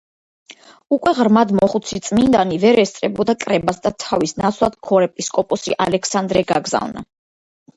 [0.95, 7.07] უკვე ღრმად მოხუცი წმიდანი ვერ ესწრებოდა კრებას და თავის ნაცვლად ქორეპისკოპოსი ალექსანდრე გაგზავნა.